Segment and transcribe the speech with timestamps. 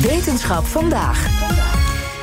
[0.00, 1.67] Wetenschap vandaag.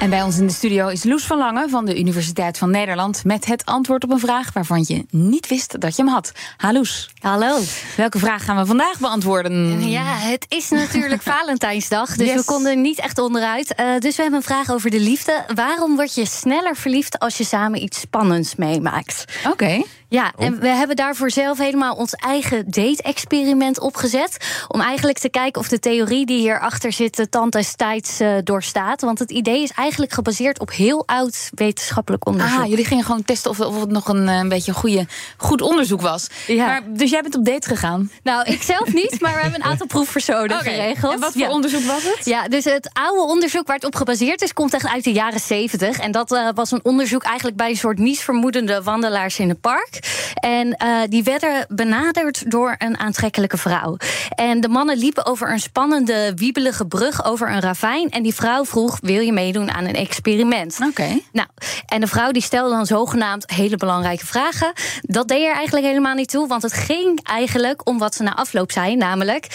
[0.00, 3.24] En bij ons in de studio is Loes van Lange van de Universiteit van Nederland
[3.24, 6.32] met het antwoord op een vraag waarvan je niet wist dat je hem had.
[6.56, 6.82] Hallo.
[7.20, 7.58] Hallo.
[7.96, 9.88] Welke vraag gaan we vandaag beantwoorden?
[9.88, 13.74] Ja, het is natuurlijk Valentijnsdag, dus we konden niet echt onderuit.
[13.80, 15.44] Uh, dus we hebben een vraag over de liefde.
[15.54, 19.24] Waarom word je sneller verliefd als je samen iets spannends meemaakt?
[19.50, 19.82] Oké.
[20.08, 20.60] Ja, en oh.
[20.60, 24.64] we hebben daarvoor zelf helemaal ons eigen date-experiment opgezet.
[24.68, 28.34] Om eigenlijk te kijken of de theorie die hierachter zit de tand des tijds uh,
[28.44, 29.00] doorstaat.
[29.00, 32.60] Want het idee is eigenlijk gebaseerd op heel oud wetenschappelijk onderzoek.
[32.60, 36.00] Ah, jullie gingen gewoon testen of, of het nog een, een beetje goede, goed onderzoek
[36.00, 36.26] was.
[36.46, 36.66] Ja.
[36.66, 38.10] Maar, dus jij bent op date gegaan?
[38.22, 41.12] Nou, ik zelf niet, maar we hebben een aantal proefpersonen geregeld.
[41.12, 42.24] En wat voor onderzoek was het?
[42.24, 45.40] Ja, dus het oude onderzoek waar het op gebaseerd is, komt echt uit de jaren
[45.40, 45.98] 70.
[45.98, 49.60] En dat uh, was een onderzoek eigenlijk bij een soort niets vermoedende wandelaars in het
[49.60, 49.98] park.
[50.34, 53.96] En uh, die werden benaderd door een aantrekkelijke vrouw.
[54.28, 58.10] En de mannen liepen over een spannende, wiebelige brug over een ravijn.
[58.10, 60.78] En die vrouw vroeg: Wil je meedoen aan een experiment?
[60.88, 61.18] Oké.
[61.32, 61.48] Nou,
[61.86, 64.72] en de vrouw die stelde dan zogenaamd hele belangrijke vragen.
[65.02, 68.34] Dat deed er eigenlijk helemaal niet toe, want het ging eigenlijk om wat ze na
[68.34, 69.46] afloop zei, namelijk: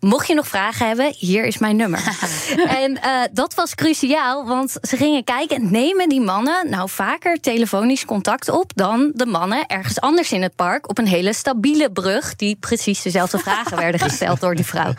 [0.00, 2.16] Mocht je nog vragen hebben, hier is mijn nummer.
[2.82, 5.70] en uh, dat was cruciaal, want ze gingen kijken...
[5.70, 8.72] nemen die mannen nou vaker telefonisch contact op...
[8.74, 10.88] dan de mannen ergens anders in het park...
[10.88, 12.36] op een hele stabiele brug...
[12.36, 14.94] die precies dezelfde vragen werden gesteld door die vrouw.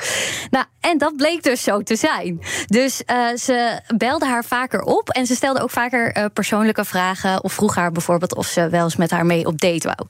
[0.50, 2.42] Nou, en dat bleek dus zo te zijn.
[2.66, 5.10] Dus uh, ze belde haar vaker op...
[5.10, 7.44] en ze stelde ook vaker uh, persoonlijke vragen...
[7.44, 10.08] of vroeg haar bijvoorbeeld of ze wel eens met haar mee op date wou.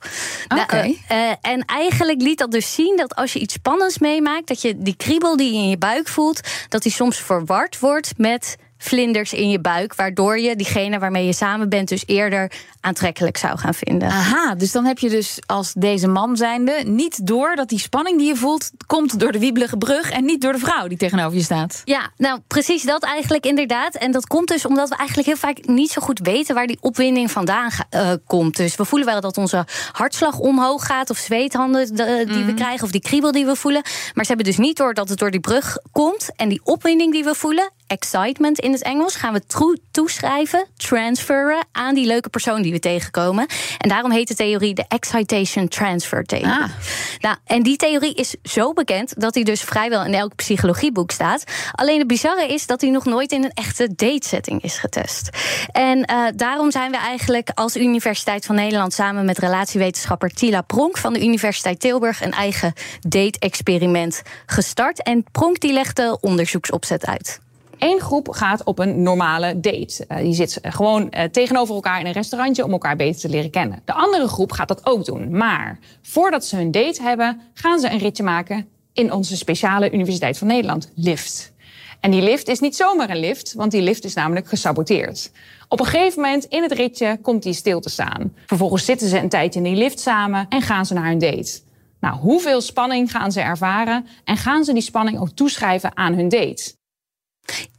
[0.48, 0.94] Nou, Oké.
[1.08, 4.48] Nou, en eigenlijk liet dat dus zien dat als je iets spannends meemaakt...
[4.48, 8.18] dat je die kriebel die je in je buik voelt, dat die soms verward wordt
[8.18, 13.36] met vlinders in je buik, waardoor je diegene waarmee je samen bent dus eerder aantrekkelijk
[13.36, 14.08] zou gaan vinden.
[14.08, 18.18] Aha, dus dan heb je dus als deze man zijnde niet door dat die spanning
[18.18, 21.36] die je voelt komt door de wiebelige brug en niet door de vrouw die tegenover
[21.36, 21.82] je staat.
[21.84, 23.94] Ja, nou precies dat eigenlijk inderdaad.
[23.94, 26.78] En dat komt dus omdat we eigenlijk heel vaak niet zo goed weten waar die
[26.80, 28.56] opwinding vandaan uh, komt.
[28.56, 32.54] Dus we voelen wel dat onze hartslag omhoog gaat of zweethanden die we mhm.
[32.54, 33.82] krijgen of die kriebel die we voelen,
[34.14, 37.12] maar ze hebben dus niet door dat het door die brug komt en die opwinding
[37.12, 42.62] die we voelen excitement in het Engels gaan we toeschrijven, transferen aan die leuke persoon
[42.62, 43.46] die we tegenkomen.
[43.78, 46.46] En daarom heet de theorie de excitation transfer theorie.
[46.46, 46.70] Ah.
[47.18, 51.44] Nou, en die theorie is zo bekend dat hij dus vrijwel in elk psychologieboek staat.
[51.72, 55.28] Alleen het bizarre is dat hij nog nooit in een echte datesetting is getest.
[55.72, 60.98] En uh, daarom zijn we eigenlijk als Universiteit van Nederland samen met relatiewetenschapper Tila Pronk
[60.98, 65.02] van de Universiteit Tilburg een eigen date-experiment gestart.
[65.02, 67.41] En Pronk die legt de onderzoeksopzet uit.
[67.82, 70.04] Eén groep gaat op een normale date.
[70.08, 73.50] Uh, die zit gewoon uh, tegenover elkaar in een restaurantje om elkaar beter te leren
[73.50, 73.82] kennen.
[73.84, 75.36] De andere groep gaat dat ook doen.
[75.36, 80.38] Maar voordat ze hun date hebben, gaan ze een ritje maken in onze speciale Universiteit
[80.38, 81.52] van Nederland, LIFT.
[82.00, 85.30] En die lift is niet zomaar een lift, want die lift is namelijk gesaboteerd.
[85.68, 88.32] Op een gegeven moment in het ritje komt die stil te staan.
[88.46, 91.60] Vervolgens zitten ze een tijdje in die lift samen en gaan ze naar hun date.
[92.00, 96.28] Nou, hoeveel spanning gaan ze ervaren en gaan ze die spanning ook toeschrijven aan hun
[96.28, 96.80] date?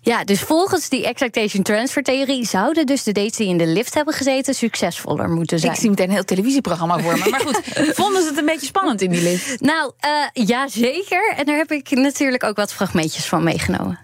[0.01, 3.94] Ja, dus volgens die excitation transfer theorie zouden dus de dates die in de lift
[3.94, 5.72] hebben gezeten succesvoller moeten zijn.
[5.72, 7.29] Ik zie meteen een heel televisieprogramma voor me.
[7.29, 7.62] Maar goed,
[8.02, 9.62] vonden ze het een beetje spannend in die lift?
[9.62, 11.34] Nou, uh, ja, zeker.
[11.38, 14.00] En daar heb ik natuurlijk ook wat fragmentjes van meegenomen.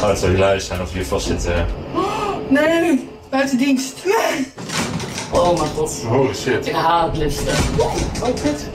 [0.00, 1.46] Oh, het zou hilarisch zijn of je vast zit.
[1.46, 1.60] Uh...
[1.94, 4.04] Oh, nee, buiten dienst.
[4.04, 4.52] Nee.
[5.32, 6.02] Oh mijn god.
[6.10, 6.66] Oh shit.
[6.66, 7.54] Ik haat liften.
[7.78, 8.66] Oh, kut.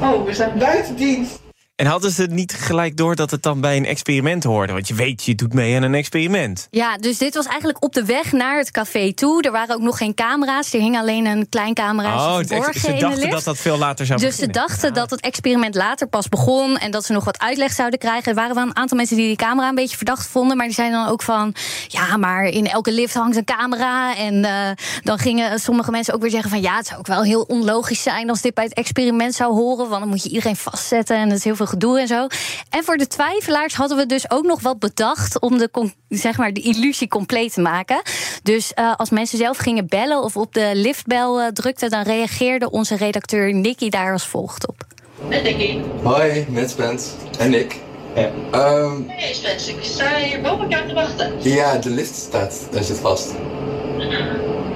[0.00, 1.38] Oh, we zijn buiten dienst.
[1.76, 4.72] En hadden ze niet gelijk door dat het dan bij een experiment hoorde?
[4.72, 6.66] Want je weet, je doet mee aan een experiment.
[6.70, 9.42] Ja, dus dit was eigenlijk op de weg naar het café toe.
[9.42, 10.72] Er waren ook nog geen camera's.
[10.72, 12.14] Er hing alleen een klein camera.
[12.14, 14.54] Oh, ze dachten dat dat veel later zou dus beginnen.
[14.54, 16.78] Dus ze dachten dat het experiment later pas begon...
[16.78, 18.28] en dat ze nog wat uitleg zouden krijgen.
[18.28, 20.56] Er waren wel een aantal mensen die die camera een beetje verdacht vonden...
[20.56, 21.54] maar die zeiden dan ook van...
[21.86, 24.16] ja, maar in elke lift hangt een camera.
[24.16, 24.70] En uh,
[25.02, 26.60] dan gingen sommige mensen ook weer zeggen van...
[26.60, 29.88] ja, het zou ook wel heel onlogisch zijn als dit bij het experiment zou horen...
[29.88, 32.26] want dan moet je iedereen vastzetten en het is heel veel gedoe en zo.
[32.70, 36.52] En voor de twijfelaars hadden we dus ook nog wat bedacht om de, zeg maar,
[36.52, 38.02] de illusie compleet te maken.
[38.42, 42.70] Dus uh, als mensen zelf gingen bellen of op de liftbel uh, drukten, dan reageerde
[42.70, 44.84] onze redacteur Nicky daar als volgt op.
[45.28, 45.78] Met Nicky.
[46.02, 47.10] Hoi, met Spence.
[47.38, 47.76] En Nick.
[48.14, 48.30] Ja.
[48.54, 51.32] Um, hey Spence, ik sta hier boven elkaar te wachten.
[51.42, 53.34] Ja, de lift staat, daar zit vast.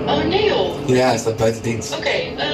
[0.07, 0.89] Oh nee joh.
[0.89, 1.93] Ja, hij staat buiten dienst.
[1.97, 2.50] Oké, okay, uh, jeetje,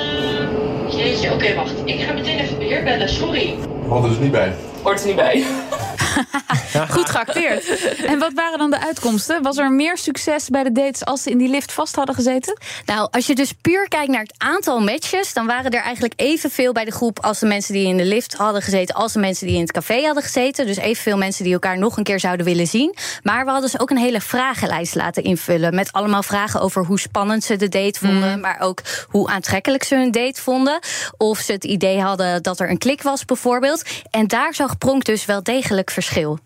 [1.32, 1.74] oké okay, wacht.
[1.84, 3.54] Ik ga meteen even weer bellen, sorry.
[3.88, 4.52] Hoort er dus niet bij.
[4.82, 5.44] Hoort er niet bij.
[6.96, 7.84] Goed geacteerd.
[8.04, 9.42] En wat waren dan de uitkomsten?
[9.42, 12.58] Was er meer succes bij de dates als ze in die lift vast hadden gezeten?
[12.86, 16.72] Nou, als je dus puur kijkt naar het aantal matches, dan waren er eigenlijk evenveel
[16.72, 19.46] bij de groep als de mensen die in de lift hadden gezeten, als de mensen
[19.46, 20.66] die in het café hadden gezeten.
[20.66, 22.94] Dus evenveel mensen die elkaar nog een keer zouden willen zien.
[23.22, 25.74] Maar we hadden dus ook een hele vragenlijst laten invullen.
[25.74, 28.40] Met allemaal vragen over hoe spannend ze de date vonden.
[28.40, 30.78] Maar ook hoe aantrekkelijk ze hun date vonden.
[31.16, 33.82] Of ze het idee hadden dat er een klik was, bijvoorbeeld.
[34.10, 36.38] En daar zag Pronk dus wel degelijk verschil.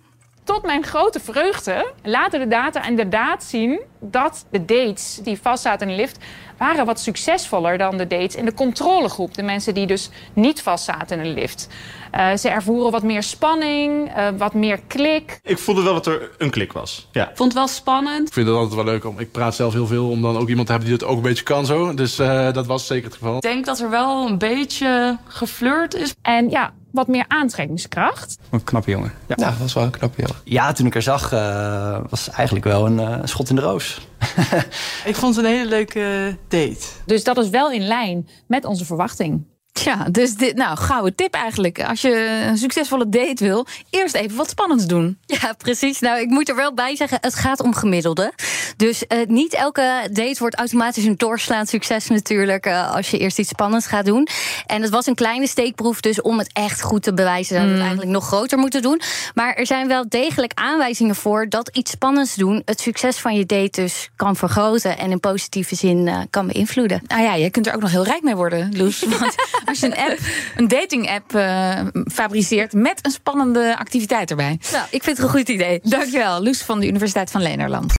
[0.50, 5.97] Tot mijn grote vreugde laten de data inderdaad zien dat de dates die vastzaten in
[5.97, 6.19] de lift
[6.58, 9.35] waren wat succesvoller dan de dates in de controlegroep.
[9.35, 11.69] De mensen die dus niet vastzaten in de lift.
[12.14, 15.41] Uh, ze ervoeren wat meer spanning, uh, wat meer klik.
[15.43, 17.08] Ik voelde wel dat er een klik was.
[17.12, 17.26] Ja.
[17.35, 18.29] Vond het wel spannend.
[18.29, 19.19] Ik vind het altijd wel leuk om.
[19.19, 21.23] Ik praat zelf heel veel om dan ook iemand te hebben die het ook een
[21.23, 21.94] beetje kan zo.
[21.94, 23.37] Dus uh, dat was zeker het geval.
[23.37, 26.14] Ik denk dat er wel een beetje geflirt is.
[26.23, 28.38] En ja, wat meer aantrekkingskracht.
[28.50, 29.12] Een knappe jongen.
[29.26, 30.40] Ja, ja was wel een knappe jongen.
[30.44, 34.08] Ja, toen ik haar zag, uh, was eigenlijk wel een uh, schot in de roos.
[35.04, 36.87] ik vond het een hele leuke date.
[37.06, 39.44] Dus dat is wel in lijn met onze verwachting.
[39.72, 41.84] Ja, dus dit, nou, gouden tip eigenlijk.
[41.84, 45.19] Als je een succesvolle date wil, eerst even wat spannends doen.
[45.26, 46.00] Ja, precies.
[46.00, 48.32] Nou, ik moet er wel bij zeggen, het gaat om gemiddelde.
[48.81, 52.67] Dus uh, niet elke date wordt automatisch een doorslaand succes natuurlijk...
[52.67, 54.29] Uh, als je eerst iets spannends gaat doen.
[54.67, 57.55] En het was een kleine steekproef, dus om het echt goed te bewijzen...
[57.55, 59.00] zouden we het eigenlijk nog groter moeten doen.
[59.35, 62.62] Maar er zijn wel degelijk aanwijzingen voor dat iets spannends doen...
[62.65, 64.99] het succes van je date dus kan vergroten...
[64.99, 67.03] en in positieve zin uh, kan beïnvloeden.
[67.06, 69.03] Nou ja, je kunt er ook nog heel rijk mee worden, Loes.
[69.19, 69.35] Want
[69.65, 70.19] als je een app,
[70.56, 71.31] een dating-app
[72.12, 74.61] fabriceert met een spannende activiteit erbij.
[74.73, 75.81] Nou, ik vind het een goed idee.
[75.83, 78.00] Dankjewel, Loes van de Universiteit van Lenerland.